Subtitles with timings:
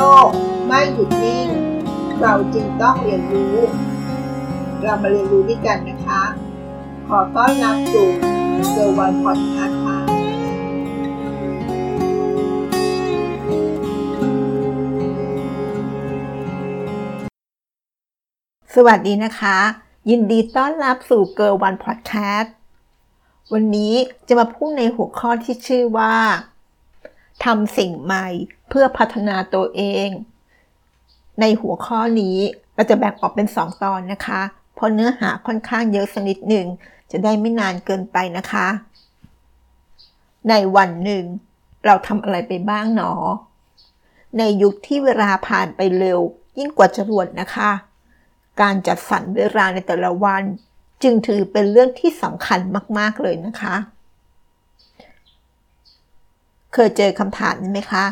[0.00, 0.28] โลก
[0.66, 1.48] ไม่หยุดนิ่ง
[2.20, 3.56] เราจึงต้องเรียนรู้
[4.82, 6.22] เรามาเรียนรู้ด้วยกันนะคะ
[7.08, 8.08] ขอต้อนรับสู่
[8.70, 9.98] เกิร์ลวันพอดแคสต์ค่ะ
[18.74, 19.58] สวัสดีนะคะ
[20.10, 22.54] ยินดีต้อนรับสู่เกิร์ลวันพอดแคสต์
[23.52, 23.94] วันนี้
[24.28, 26.14] จะมาพูดในหัวข้อที่ชื่อว่า
[27.44, 28.26] ทำสิ่งใหม่
[28.68, 30.08] เพื่อพัฒนาตัวเอง
[31.40, 32.38] ในหัวข้อนี้
[32.74, 34.42] เราจะแบ่งออกเป็น 2 ตอนนะคะ
[34.74, 36.66] เพราะเนื้อหาค่อนข้างเยอะสักนิดหนึ่ง
[37.10, 38.66] จะได้ไม่นานเกินไปนะคะ
[40.48, 41.24] ในวันหนึ่ง
[41.86, 43.12] เราทำอะไรไปบ้างหนอ
[44.38, 46.20] ในยุคที่เวลาผ่านไปเร็ว
[46.58, 47.70] ยิ่งกว่าจรวดนะคะ
[48.60, 50.42] การจัดสรรเวลาในแต่ละวัน
[51.02, 52.60] จึงถือเป็นเรื่องที่สำคัญ
[52.98, 53.74] มาก ๆ เลยนะคะ
[56.74, 58.04] เคยเจอคำถามนี้ไหมคะ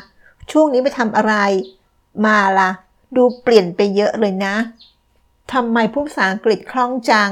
[0.50, 1.34] ช่วงนี้ไปทำอะไร
[2.26, 2.70] มาละ
[3.16, 4.54] ดูเปลี่ยนไปเยอะเลยนะ
[5.52, 7.30] ทำไมพูดภาษาอังกฤษคล่องจัง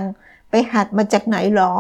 [0.51, 1.73] ไปหัดมาจากไหนหรอ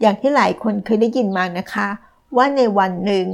[0.00, 1.88] อย่างที่หลายคนเคยได้ยินมานะคะ
[2.36, 3.26] ว่าในวันหนึ่ง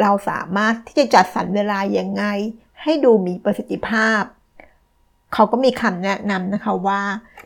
[0.00, 2.24] เราสามารถที่จะจัดสรรเวลาอย่างไง
[2.82, 4.22] ให้ดูมีประสิทธิภาพ
[5.32, 7.02] เขาก็มีคำแนะนำนะคะว่า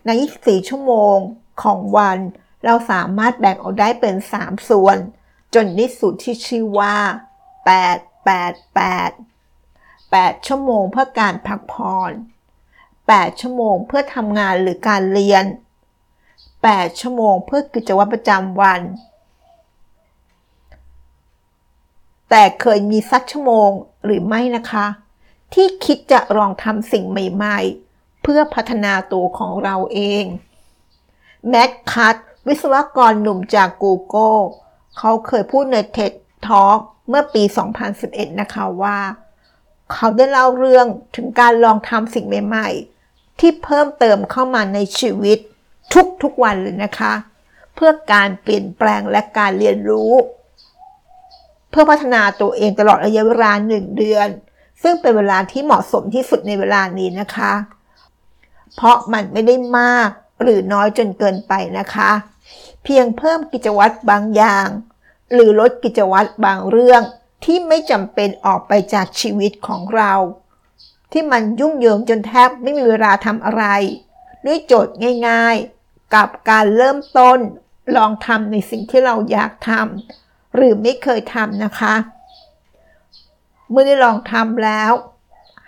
[0.06, 0.10] ใน
[0.40, 1.16] 24 ชั่วโมง
[1.62, 2.18] ของวัน
[2.64, 4.98] เราสามารถแบ่งออกได้เป็น 3 ส่วน
[5.58, 6.96] จนที่สุดที่ชื่อว่า
[7.64, 9.12] 8 8 8
[10.12, 12.12] 8 ชั่วโมงเพื่อการพักผ่อน
[12.76, 15.44] 8 ชั่วโมงเพื่อทำงานหรือการเรียน
[16.22, 18.80] 8 ชั่วโมงเพื่อกิจวัตรประจำวัน
[22.30, 23.70] แต่เคยมีสักชั่วโมง
[24.04, 24.86] หรือไม่นะคะ
[25.54, 30.24] ที่คิดจะลองทำสิ่งใหม่ๆ เพื่อพัฒนาตัวของเราเอง
[31.48, 34.42] แม็กคัตวิศวกรหนุ่มจาก Google
[34.98, 36.12] เขาเคยพูดใน TED
[36.46, 37.42] Talk เมื่อปี
[37.90, 38.98] 2011 นะคะว่า
[39.92, 45.38] เขาได้เล่าเรื่องถึงการลองทำสิ่งใหม่ๆ ที่เพิ่มเติมเข้ามาในชีวิต
[46.22, 47.12] ทุกๆวันเลยนะคะ
[47.74, 50.12] เพื่อการเปลี่ยนแปลงและการเรียนรู้
[51.70, 54.28] เพื่อพัฒนาตัวเองตลอดระยะเวลาหนึ่งเดือน
[54.82, 57.52] ซึ่งเป็นเวลาที่เหมาะสมที่สุดในเวลานี้นะคะ
[58.74, 60.08] เพราะมันไม่ได้มาก
[60.42, 62.10] หรือน้อยจนเกินไปนะคะ
[62.84, 64.66] เพียงเพิ่มกิจวัตรบางอย่าง
[65.32, 67.02] หรือลดกิจวัตรบางเรื่อง
[67.44, 70.12] ที่ไม่จำเป็นออกไปจากชีวิตของเรา
[71.12, 73.64] ที่มันยุ่งเหยิงจนแทบไม่มีเวลาทำอะไร
[74.46, 74.94] ด้วยโจทย์
[75.28, 77.38] ง่ายๆ กับการเริ่มต้น
[77.96, 81.94] ลองทำในสิ่งที่เราอยากทำหรือไม่เคยทำนะคะ
[83.70, 84.92] เมื่อได้ลองทำแล้ว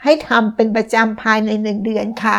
[0.02, 2.38] ให้ทำเป็นประจำภายในหนึ่งเดือนค่ะ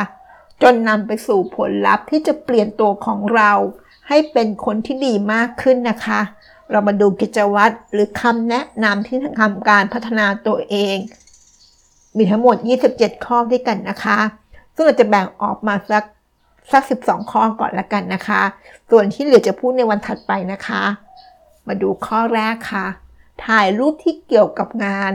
[0.62, 3.52] จนนำไปสู่ผลลัพธ์ที่จะเปลี่ยนตัวของเรา
[4.08, 6.22] ให้เป็นคนที่ดีมากขึ้นนะคะ
[6.72, 10.98] เรามาดูกิจวัตรหรือคำแนะนำที่ทำการพัฒนาตัวเอง
[12.18, 12.56] มีทั้งหมด
[12.92, 14.20] 27 ข้อด้วยกันนะคะ
[14.76, 16.04] ซึ่งเราจะแบ่งออกมาสัก
[16.72, 18.42] สัก 12 ข้อก่อนละกันนะคะ
[18.90, 20.84] ส่วนที่เหลือจะพูดในวันถัดไปนะคะ
[21.68, 22.88] มาดูข้อแรกค่ะ
[23.46, 25.12] ถ่ายรูปที่เกี่ยวกับงาน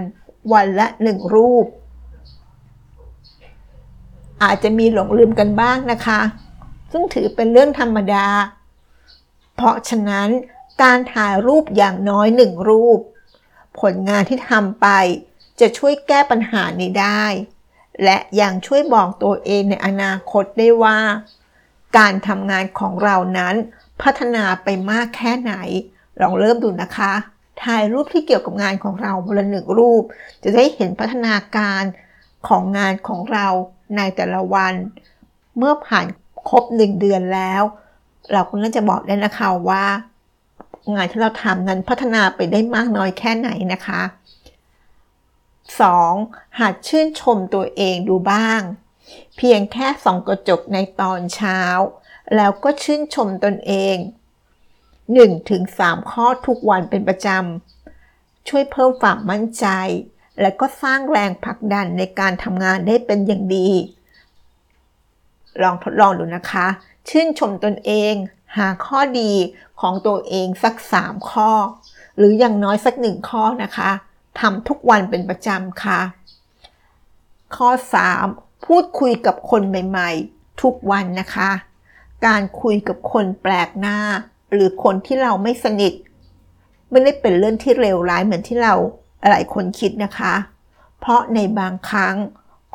[0.53, 1.67] วันละหนึ่งรูป
[4.43, 6.21] อาจจะมีหลงลืมกันบ้างนะคะ
[6.93, 8.27] ซึ่งถือเป็นเรื่องธรรมดา
[9.55, 10.29] เพราะฉะนั้น
[10.83, 13.01] การถ่ายรูปอย่างน้อยหนึ่งรูป
[13.81, 14.87] ผลงานที่ทำไป
[15.61, 17.25] จะช่วยแก้ปัญหานี้ได้
[18.05, 20.99] และยังช่วยบอกตัวเองในอนาคตได้ว่า
[21.99, 23.55] การทำงานของเรานั้น
[24.03, 25.55] พัฒนาไปมากแค่ไหน
[26.21, 27.13] ลองเริ่มดูนะคะ
[27.63, 30.03] ถ่ายรูปที่เกี่ยวกับงานของเราบนหนึ่งรูป
[30.43, 31.83] จะได้เห็นพัฒนาการ
[32.49, 33.47] ของงานของเรา
[33.97, 34.75] ในแต่ละวัน
[35.59, 36.07] เมื่อผ่าน
[36.49, 37.63] ครบหนึ่งเดือนแล้ว
[38.33, 39.85] เราก็น่าจะบอกได้นะคะว่า
[40.93, 44.03] งานที่เราทำนั้นพัฒนาไปได้มากน้อยแค่ไหนนะคะ
[44.91, 46.59] 2.
[46.59, 48.61] หัดชื่นชมตัวเองดูบ้าง
[49.37, 51.61] เพียงแค่ส่องกระจกในตอนเช้า
[52.37, 53.97] แล้วก็ชื่นชมตนเอง
[55.25, 59.67] 1-3 ข้อทุกวันเป็นประจำ ช่วยเพิ่มความมั่นใจ
[60.41, 63.69] และก็สร้างแรงผลักดันในการทำงานได้เป็นอย่างดี
[65.63, 66.67] ลองทดลองดูนะคะ
[67.09, 68.15] ชื่นชมตนเอง
[68.57, 69.33] หาข้อดี
[69.81, 71.51] ของตัวเองสัก 3 ข้อ
[72.17, 73.91] หรืออย่างน้อยสักหนึ่งข้อนะคะ
[74.41, 76.01] ทำทุกวันเป็นประจำค่ะ
[77.57, 77.71] ข้อ
[78.19, 78.67] 3.
[78.67, 81.51] พูดคุยกับคนใหม่ๆ ทุกวันนะคะ
[82.27, 83.99] การคุยกับคนแปลกหน้า
[84.53, 85.93] หรือคนที่เราไม่สนิท
[86.91, 88.75] ไม่ได้เป็นเรื่องที่เลวร้ายเหมือนที่เรา
[89.31, 90.35] หลายคนคิดนะคะ
[91.01, 92.17] เพราะในบางครั้ง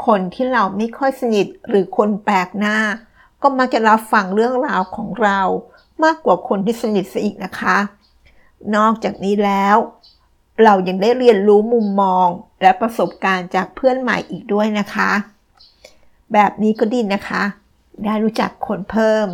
[0.05, 2.77] คนที่เราไม่ค่อยสนิทหรือคนแปลกหน้า
[3.41, 5.39] ก็มักจะรับฟังเรื่องราวของเรา
[6.03, 7.77] มากกว่าคนที่สนิทซะอีกนะคะ
[8.75, 9.77] นอกจากนี้แล้ว
[10.63, 12.27] เรายังได้เรียนรู้มุมมอง
[12.61, 15.11] และประสบการณ์จากเพื่อนใหม่อีกด้วยนะคะ
[16.33, 17.43] แบบนี้ก็ดีนะคะ
[18.05, 19.27] ได้รู้จักคนเพิ่ม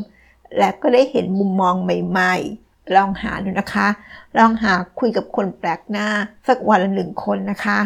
[0.58, 2.36] และก็ได้เห็นมุมมองใหม่
[2.66, 3.88] ๆ ลองหาดูนะคะ
[4.38, 6.08] ลองหาคุยกับคนแปลกหน้า
[6.48, 7.80] สักวันละหนึ่งคนนะคะ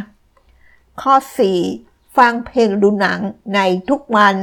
[1.01, 1.13] ข้อ
[1.65, 2.17] 4.
[2.17, 3.19] ฟังเพลงดูหนัง
[3.55, 4.35] ในทุกวัน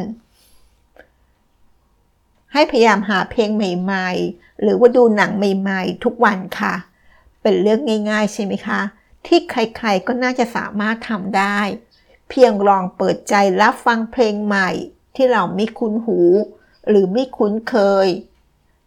[2.52, 6.74] ให้พยายามหาเพลงใหม่ๆ หรือว่าดูหนังใหม่ๆ ทุกวันค่ะ
[7.42, 8.80] เป็นเรื่องง่ายๆ ใช่ไหมคะ
[9.26, 11.58] ที่ใครๆก็น่าจะสามารถทำได้
[12.28, 14.70] เพียงลองเปิดใจรับฟังเพลงใหม่
[15.14, 16.20] ที่เราไม่คุ้นหู
[16.88, 17.76] หรือไม่คุ้นเค
[18.06, 18.08] ย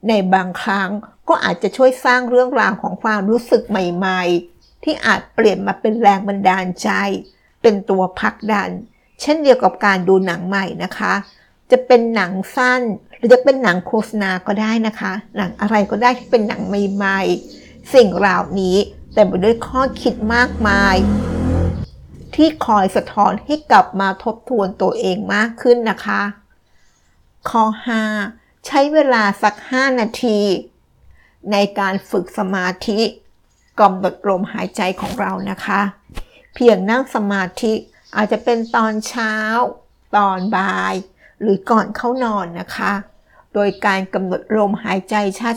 [0.08, 0.90] ในบางครั้ง
[1.28, 6.90] ก็อาจจะช่วยสร้างเรื่องราวของความรู้สึกใหม่ๆ ที่อาจเปลี่ยนมาเป็นแรงบันดาลใจ
[7.62, 8.70] เป็นตัวผลักดัน
[9.22, 11.14] เช่นเดียวกับการดูหนังใหม่นะคะ
[11.72, 12.82] จะเป็นหนังสั้น
[13.20, 18.78] หรือจะเป็นหนังโฆษณาก็ได้นะคะ หนังอะไรก็ได้ที่เป็นหนังใหม่ๆ สิ่งเหล่านี้
[19.14, 20.96] แต่ไปด้วยข้อคิดมากมาย
[22.36, 26.22] ที่คอยสะท้อนให้กลับมาทบทวนตัวเองมากขึ้นนะคะ
[27.50, 27.64] ข้อ
[28.18, 30.40] 5 ใช้เวลาสัก 5 นาที
[31.52, 33.02] ในการฝึกสมาธิ
[33.80, 35.82] กำหนดลมหายใจของเรานะคะ
[36.56, 37.74] เพียงนั่งสมาธิ
[38.16, 39.36] อาจจะเป็นตอนเช้า
[40.18, 40.96] ตอนบ่าย
[41.42, 42.94] หรือก่อนเข้านอนนะคะ
[43.54, 45.16] โดยการกำหนดลมหายใจ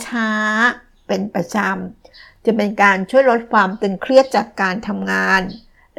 [0.08, 5.43] ช้าๆ เป็นประจำ จะเป็นการช่วยลดความตึงเครียดจากการทำงาน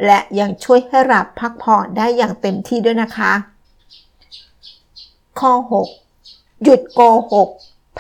[0.05, 3.33] และยังช่วยให้หลับพักผ่อนได้อย่างเต็มที่ด้วยนะคะ
[5.39, 5.53] ข้อ
[6.07, 7.01] 6 หยุดโก
[7.31, 7.49] หก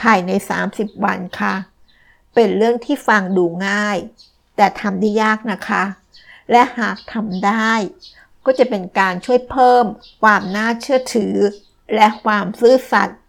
[0.01, 0.31] ภายใน
[0.67, 1.55] 30 วันค่ะ
[2.33, 3.97] เป็นเรื่องที่ฟังดูง่าย
[4.55, 5.83] แต่ทำได้ยากนะคะ
[6.51, 7.71] และหากทำได้
[8.45, 9.85] ก็จะเป็นการช่วยเพิ่ม
[10.21, 11.35] ความน่าเชื่อถือ
[11.95, 13.19] และความซื่อสัตย์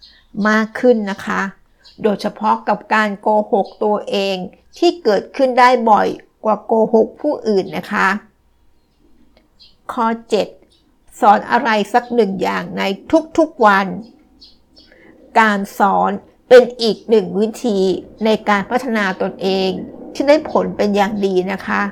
[0.48, 1.40] มากขึ้นนะคะ
[2.02, 4.36] โดยเฉพาะกับการโกหกตัวเอง
[4.78, 6.08] ที่เกิดขึ้นได้บ่อย
[6.44, 8.08] กว่าโกหกผู้อื่นนะคะ
[9.92, 10.06] ข้อ
[10.62, 12.82] 7 สอนอะไรสักหนึ่งอย่างใน
[13.38, 13.86] ทุกๆวัน
[15.40, 16.10] การสอน
[16.48, 17.78] เป็นอีกหนึ่งวิธี
[18.24, 19.70] ในการพัฒนาตนเอง
[20.14, 21.82] ที่ได้ผลเป็นอย่างดีนะคะ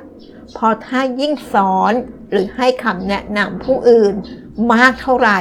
[0.57, 1.93] พราะถ้ายิ่งสอน
[2.31, 4.15] หรือให้คำแนะนำผู้อื่น
[4.73, 5.41] มากเท่าไหร่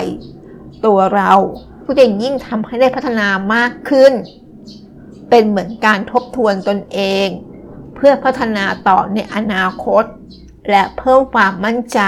[0.86, 1.33] ตัวเรา
[1.86, 4.13] ก็จะยิ่งทำให้ได้พัฒนามากขึ้น
[5.30, 7.28] เป็นเหมือนการทบทวนตนเอง
[7.95, 10.04] เพื่อพัฒนาต่อในอนาคต
[10.69, 12.00] และเพิ่มความมั่นใจ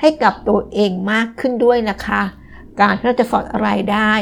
[0.00, 2.22] ให้กับตัวเองมากขึ้นด้วยนะคะ
[2.80, 4.12] การที่เราจะสอนอะไรได้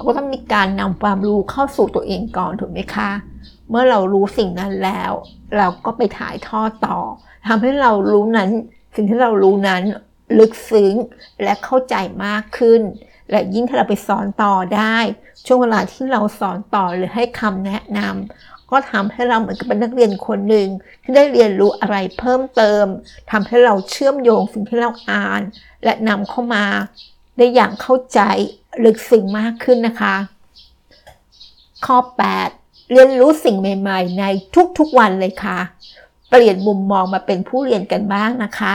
[0.00, 3.10] ก็ต้องมีการนำความรู้เข้าสู่ตัวเองก่อนถูกไหมคะ
[3.68, 5.12] เมื่อเรารู้สิ่งนั้นแล้ว
[5.56, 6.98] เราก็ไปถ่ายทอดต่อ
[7.46, 8.50] ทำให้เรารู้นั้น
[8.94, 9.82] สิ่งที่เรารู้นั้น
[10.38, 10.94] ลึกซึ้ง
[11.42, 12.80] และเข้าใจมากขึ้น
[13.30, 14.96] และยิ่งถ้าเราไปสอนต่อได้
[15.46, 20.68] ช่วงเวลาที่เราสอนต่อหรือให้คำแนะนำก็ทำให้เราเหมือนกับเป็นนักเรียนคนหนึ่ง
[21.02, 22.84] ที่ได้เรียนรู้อะไรเพิ่มเติม
[23.30, 25.42] ทำให้เราเชื่อมโยงสิ่งที่เราอ่าน
[25.84, 26.64] และนำเข้ามา
[27.36, 28.20] ได้อย่างเข้าใจ
[28.84, 30.14] ลึกซึ้งมากขึ้นนะคะ
[31.86, 31.98] ข้อ
[32.44, 34.24] 8 เรียนรู้สิ่งใหม่ ๆ ใน
[34.78, 35.58] ทุกๆวันเลยค่ะ
[36.30, 38.74] เปลี่ยนมุมมองมาเป็นผู้เรียนกันบ้างนะคะ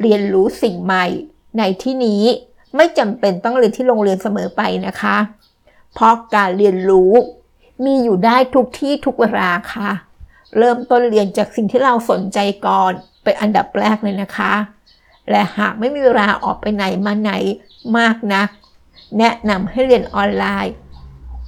[0.00, 1.06] เรียนรู้สิ่งใหม่
[1.58, 2.22] ในที่นี้
[2.76, 5.16] ไม่จำเป็นต้องเรียนที่โรงเรียนเสมอไปนะคะ
[5.94, 7.12] เพราะการเรียนรู้
[7.84, 9.90] มีอยู่ได้ทุกที่ทุกเวลาค่ะ
[10.58, 12.92] เริ่มต้นเรียนจากสิ่งที่เราสนใจก่อน
[13.22, 14.52] เป็นอันดับแรกเลยนะคะ
[15.30, 17.32] และหากไม่มีเวลาออกไปไหนมาไหน
[17.98, 18.48] มากนัก
[19.18, 20.74] แนะนำให้เรียนออนไลน์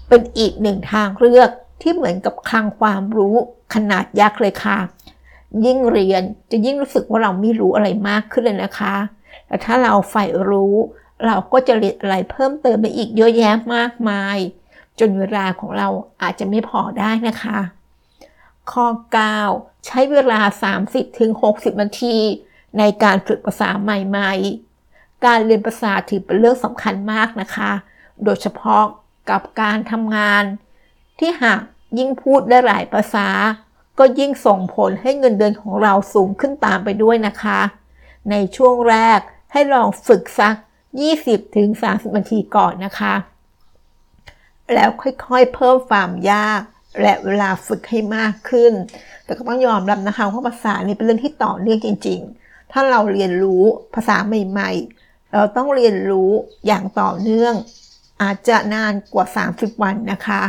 [0.09, 1.51] เป็นอีกหนึ่งทางเลือก
[1.83, 3.35] ที่เหมือนกับคลังความรู้
[3.75, 4.79] ขนาดยักษ์เลยค่ะ
[5.65, 8.95] ยิ่งเรียนจะยิ่งรู้สึกว่าเราไม่รู้อะไรมากขึ้นเลยนะคะ
[9.47, 10.75] แต่ถ้าเราใฝ่รู้
[11.27, 14.39] เราก็จะเรียนอะไรเพิ่มเติมไปอีกเยอะแยะมากมาย
[14.99, 15.89] จนเวลาของเรา
[16.23, 17.59] อาจจะไม่พอได้นะคะ
[18.73, 18.87] ข้อ
[19.39, 20.41] 9 ใช้เวลา
[21.11, 22.17] 30-60 นาที
[22.79, 27.71] ในการฝึกภาษาใหม่ๆ การเรียนภาษาถือเป็นเรื่องสำคัญมากนะคะ
[28.25, 28.83] โดยเฉพาะ
[29.31, 30.45] กับการทำงาน
[31.19, 31.61] ที่หาก
[31.99, 33.29] ยิ่งพูดได้หลายภาษา
[33.99, 37.61] ก็ยิ่งส่งผลให้เงินเดือนของเราสูงขึ้นตามไปด้วยนะคะ
[38.31, 39.21] ในช่วงแรก
[39.53, 40.55] ให้ลองฝึกสัก
[40.99, 43.15] 20-30นาทีก่อนนะคะ
[44.75, 46.61] แล้วค่อยๆ เพิ่มความยาก
[47.01, 48.73] และเวลาฝึกให้มากขึ้น
[49.25, 54.71] แต่ก็ต้องยอมรับนะคะว่าภาษานี่เป็นเรื่องที่ต่อเนื่องจริง ๆ ถ้าเราเรียนรู้ภาษาใหม่
[55.03, 56.31] ๆ เราต้องเรียนรู้
[56.67, 57.55] อย่างต่อเนื่อง
[58.23, 60.43] อาจจะนานกว่า 30 วันนะคะ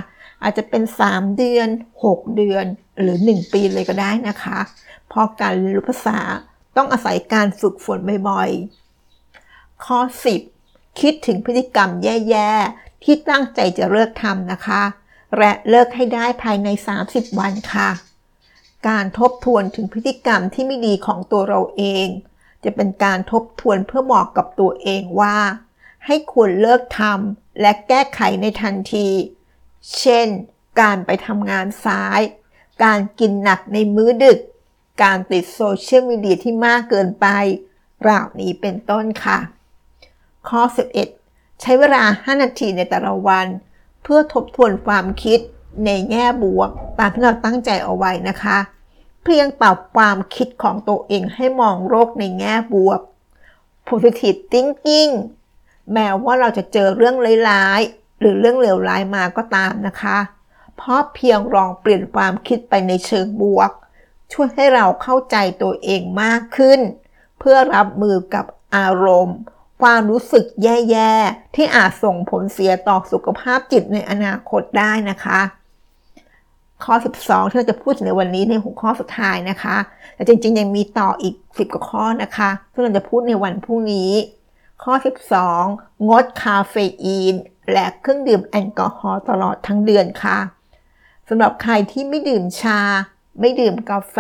[0.44, 1.68] อาจจะเป็น 3 เดือน
[2.04, 2.66] 6 เดือน
[3.00, 4.60] หรือ 1 ปีเลยก็ได้นะคะ
[5.08, 6.20] เพราะการเรียนรู้ภาษา
[6.78, 8.83] ต้องอาศัยการฝึกฝนบ่อยๆ
[9.86, 10.00] ข้อ
[10.50, 14.84] 10 คิดถึงพฤติกรรมแย่ๆ ที่ตั้งใจจะเลิกทำนะคะ
[15.38, 16.70] และเลิกให้ได้ภายใน
[17.04, 17.90] 30 วันค่ะ
[18.88, 22.08] การทบทวนถึงพฤติกรรมที่ไม่ดีของตัวเราเอง
[22.64, 25.38] จะเป็นการทบทวนเพื่อบอกกับตัวเองว่า
[26.06, 29.08] ให้ควรเลิกทำและแก้ไขในทันที
[30.00, 30.28] เช่น
[30.82, 32.22] การไปทำงานสาย
[32.84, 34.40] การกินหนักในมื้อดึก
[35.04, 37.28] การติดโซเชียลมีเดียที่มากเกินไป
[38.02, 39.40] เหล่านี้เป็นต้นค่ะ
[40.50, 40.62] ข้อ
[41.10, 43.48] 11 ใช้เวลา 5 นาทีในแต่ละวัน
[44.04, 45.40] เพื่อทบทวนความคิด
[45.86, 46.70] ในแง่บวก
[47.00, 48.58] ตามที่เราตั้งใจเอาไว้นะคะ
[49.24, 53.00] เพียงปรับความคิดของตัวเองให้มองโลกในแง่บวก
[53.88, 55.12] positive thinking
[55.94, 57.16] แม้ว่าเราจะเจอเรื่อง
[57.50, 60.18] ร้ายๆ หรือเรื่องเลวร้ายมาก็ตามนะคะ
[60.78, 63.72] เพราะเพียงลองเปลี่ยนความคิดไปในเชิงบวก
[64.32, 66.80] ช่วยให้เราเข้าใจตัวเองมากขึ้น
[67.40, 68.46] เพื่อรับมือกับ
[68.76, 69.38] อารมณ์
[69.84, 75.40] ความรู้สึกแย่ๆ ที่อาจส่งผลเสียต่อสุขภาพจิตในอนาคตได้นะคะ
[76.84, 79.78] ข้อ 12 ที่เราจะพูดในวันนี้ในหัวข้อสุดท้ายนะคะ
[80.16, 84.12] แต่จริงๆ ยังมีต่ออีก 10กว่าข้อนะคะ ซึ่งเราจะพูดในวันพรุ่งนี้
[84.84, 84.94] ข้อ
[85.50, 86.74] 12 งดคาเฟ
[87.04, 87.36] อีน
[87.74, 90.38] และเครื่องดื่มแอลกอฮอล์ตลอดทั้งเดือนค่ะ
[91.30, 92.80] สำหรับใครที่ไม่ดื่มชา
[93.40, 94.18] ไม่ดื่มกาแฟ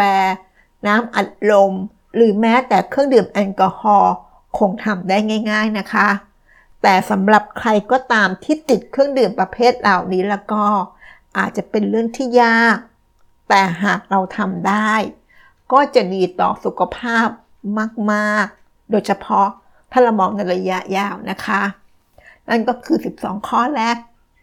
[0.87, 1.73] น้ำอัดลม
[2.15, 4.13] หรือแม้แต่เครื่องดื่มแอลกอฮอล์
[4.59, 5.17] คงทำได้
[5.51, 6.07] ง่าย ๆนะคะ
[6.81, 10.63] แต่สำหรับใครก็ตามที่ติดเครื่องดื่มประเภทเหล่านี้แล้วก็
[11.37, 12.77] อาจจะเป็นเรื่องที่ยาก
[13.49, 14.93] แต่หากเราทำได้
[15.71, 17.27] ก็จะดีต่อสุขภาพ
[18.11, 19.47] มากๆ โดยเฉพาะ
[19.91, 21.61] ถ้าเรามองในระยะยาวนะคะ
[22.49, 23.97] นั่นก็คือ 12 ข้อแรก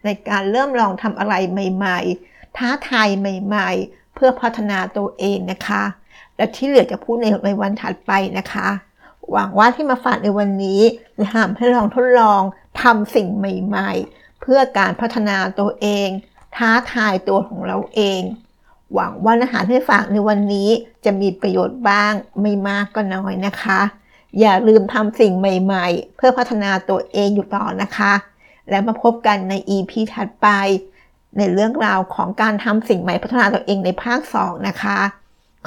[0.05, 5.83] ในการเริ่มลองทำอะไรใหม่ๆ ท้าทายใหม่ๆ เพื่อพัฒนาตัวเองนะคะ
[6.37, 8.69] และที่เหลือจะพูดในในวันถัดไปนะคะ
[9.32, 10.80] หวังว่าที่มาฝากในวันนี้
[11.18, 12.42] จะทำให้ลองทดลอง
[12.82, 16.08] ทำสิ่งใหม่ๆ เพื่อการพัฒนาตัวเอง
[16.56, 18.20] ท้าทายตัวของเราเอง
[18.94, 20.68] หวังว่าอาหารที่ฝากในวันนี้
[21.04, 23.80] จะมีประโยชน์บ้างไม่มากก็น้อยนะคะ
[24.40, 28.12] อย่าลืมทำสิ่งใหม่ๆ เพื่อพัฒนาตัวเองอยู่ต่อนะคะ
[28.70, 30.49] แล้วมาพบกันใน EP ถัดไป
[31.38, 34.99] ในเรื่องราวของการทำสิ่งใหม่พัฒนาตัวเองในภาค 2 นะคะ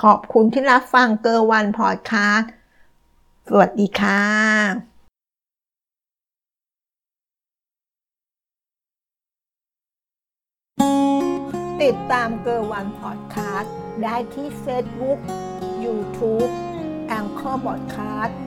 [0.02, 2.48] ขอบคุณที่รับฟังเกอร์วันพอดคาส์
[3.50, 4.24] สวัสดีค่ะ
[11.82, 13.74] ติดตามเกอร์วันพอดคาสต์
[14.04, 15.20] ได้ที่เฟซบุ๊ก
[15.84, 16.46] ยูทูบ
[17.08, 18.38] แองเกอร์บอดคาสต์